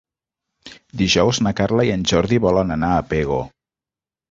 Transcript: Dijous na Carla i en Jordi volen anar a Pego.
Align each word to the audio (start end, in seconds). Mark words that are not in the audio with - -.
Dijous 1.01 1.41
na 1.49 1.53
Carla 1.61 1.87
i 1.89 1.93
en 1.97 2.07
Jordi 2.13 2.41
volen 2.49 2.77
anar 2.79 2.91
a 2.97 3.07
Pego. 3.13 3.41